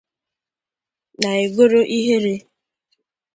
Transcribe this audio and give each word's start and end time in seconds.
na-egoro 1.19 1.79
ihere 1.97 2.33